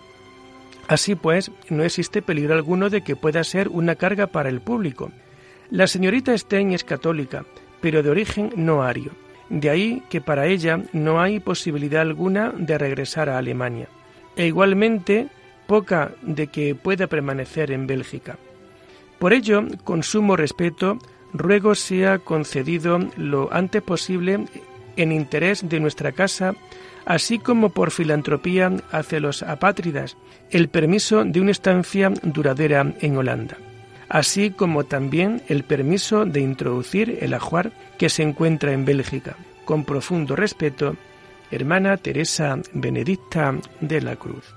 Así 0.86 1.14
pues, 1.14 1.50
no 1.70 1.82
existe 1.82 2.22
peligro 2.22 2.54
alguno 2.54 2.90
de 2.90 3.02
que 3.02 3.16
pueda 3.16 3.42
ser 3.44 3.68
una 3.68 3.94
carga 3.94 4.26
para 4.26 4.48
el 4.48 4.60
público. 4.60 5.10
La 5.70 5.86
señorita 5.86 6.36
Stein 6.36 6.72
es 6.72 6.84
católica, 6.84 7.44
pero 7.80 8.02
de 8.02 8.10
origen 8.10 8.52
no 8.56 8.82
ario. 8.82 9.12
De 9.48 9.70
ahí 9.70 10.02
que 10.10 10.20
para 10.20 10.46
ella 10.46 10.82
no 10.92 11.20
hay 11.20 11.40
posibilidad 11.40 12.02
alguna 12.02 12.52
de 12.56 12.78
regresar 12.78 13.28
a 13.28 13.38
Alemania. 13.38 13.88
E 14.36 14.46
igualmente 14.46 15.28
poca 15.66 16.12
de 16.22 16.48
que 16.48 16.74
pueda 16.74 17.06
permanecer 17.06 17.70
en 17.70 17.86
Bélgica. 17.86 18.36
Por 19.18 19.32
ello, 19.32 19.64
con 19.84 20.02
sumo 20.02 20.36
respeto, 20.36 20.98
ruego 21.32 21.74
sea 21.74 22.18
concedido 22.18 22.98
lo 23.16 23.52
antes 23.52 23.82
posible 23.82 24.44
en 24.96 25.12
interés 25.12 25.68
de 25.68 25.80
nuestra 25.80 26.12
casa, 26.12 26.54
así 27.04 27.38
como 27.38 27.70
por 27.70 27.90
filantropía 27.90 28.72
hacia 28.90 29.20
los 29.20 29.42
apátridas, 29.42 30.16
el 30.50 30.68
permiso 30.68 31.24
de 31.24 31.40
una 31.40 31.50
estancia 31.50 32.10
duradera 32.22 32.94
en 33.00 33.16
Holanda, 33.16 33.58
así 34.08 34.50
como 34.50 34.84
también 34.84 35.42
el 35.48 35.64
permiso 35.64 36.24
de 36.24 36.40
introducir 36.40 37.18
el 37.20 37.34
ajuar 37.34 37.72
que 37.98 38.08
se 38.08 38.22
encuentra 38.22 38.72
en 38.72 38.84
Bélgica. 38.84 39.36
Con 39.64 39.84
profundo 39.84 40.36
respeto, 40.36 40.96
hermana 41.50 41.96
Teresa 41.96 42.58
Benedicta 42.72 43.54
de 43.80 44.00
la 44.00 44.16
Cruz. 44.16 44.54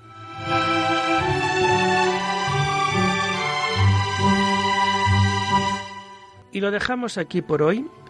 Y 6.51 6.59
lo 6.59 6.71
dejamos 6.71 7.17
aquí 7.17 7.41
por 7.43 7.61
hoy 7.61 7.85